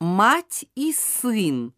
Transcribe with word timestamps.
Мать 0.00 0.66
и 0.74 0.92
сын 0.92 1.72